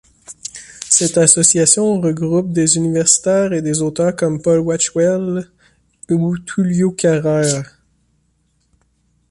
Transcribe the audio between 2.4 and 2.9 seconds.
des